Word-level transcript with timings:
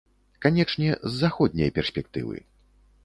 Канечне, 0.45 0.87
з 1.03 1.13
заходняй 1.19 1.73
перспектывы. 1.79 2.37